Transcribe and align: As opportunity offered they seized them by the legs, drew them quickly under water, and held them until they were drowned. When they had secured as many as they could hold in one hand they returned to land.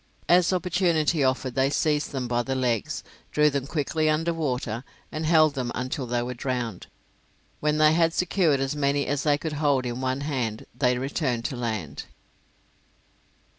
As 0.27 0.51
opportunity 0.51 1.23
offered 1.23 1.53
they 1.53 1.69
seized 1.69 2.11
them 2.11 2.27
by 2.27 2.41
the 2.41 2.55
legs, 2.55 3.03
drew 3.31 3.51
them 3.51 3.67
quickly 3.67 4.09
under 4.09 4.33
water, 4.33 4.83
and 5.11 5.27
held 5.27 5.53
them 5.53 5.71
until 5.75 6.07
they 6.07 6.23
were 6.23 6.33
drowned. 6.33 6.87
When 7.59 7.77
they 7.77 7.93
had 7.93 8.11
secured 8.11 8.59
as 8.59 8.75
many 8.75 9.05
as 9.05 9.21
they 9.21 9.37
could 9.37 9.53
hold 9.53 9.85
in 9.85 10.01
one 10.01 10.21
hand 10.21 10.65
they 10.75 10.97
returned 10.97 11.45
to 11.45 11.55
land. 11.55 12.05